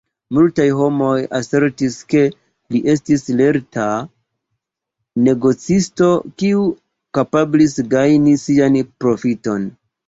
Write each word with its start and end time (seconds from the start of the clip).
Multaj 0.35 0.63
homoj 0.77 1.17
asertis, 1.39 1.97
ke 2.13 2.23
li 2.75 2.81
estis 2.95 3.27
lerta 3.43 3.85
negocisto, 5.29 6.09
kiu 6.43 6.67
kapablis 7.21 7.81
gajni 7.97 8.37
sian 8.49 8.83
profiton. 9.03 9.75